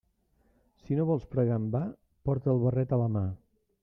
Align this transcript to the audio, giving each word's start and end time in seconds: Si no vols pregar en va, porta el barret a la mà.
Si 0.85 0.95
no 0.99 1.03
vols 1.09 1.27
pregar 1.35 1.59
en 1.63 1.67
va, 1.75 1.81
porta 2.31 2.51
el 2.55 2.63
barret 2.65 2.97
a 2.97 2.99
la 3.03 3.11
mà. 3.19 3.23